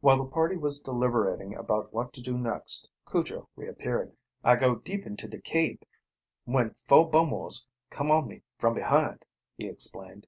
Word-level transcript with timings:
While 0.00 0.16
the 0.18 0.28
party 0.28 0.56
was 0.56 0.80
deliberating 0.80 1.54
about 1.54 1.92
what 1.94 2.12
to 2.14 2.20
do 2.20 2.36
next, 2.36 2.90
Cujo 3.08 3.48
reappeared. 3.54 4.12
"I 4.42 4.56
go 4.56 4.74
deep 4.74 5.06
into 5.06 5.28
de 5.28 5.40
cabe 5.40 5.82
when 6.46 6.70
foah 6.70 7.08
Bumwos 7.08 7.68
come 7.88 8.10
on 8.10 8.26
me 8.26 8.42
from 8.58 8.74
behind," 8.74 9.24
he 9.56 9.68
explained. 9.68 10.26